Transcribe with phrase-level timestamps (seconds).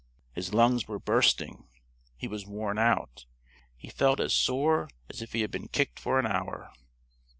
[0.33, 1.67] His lungs were bursting.
[2.17, 3.27] He was worn out.
[3.77, 6.71] He felt as sore as if he had been kicked for an hour.